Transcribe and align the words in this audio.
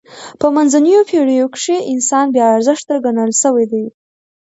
به 0.39 0.47
منځنیو 0.55 1.07
پېړیو 1.09 1.51
کښي 1.53 1.77
انسان 1.93 2.25
بې 2.33 2.41
ارزښته 2.55 2.93
ګڼل 3.05 3.31
سوی 3.41 3.65
دئ. 3.71 3.85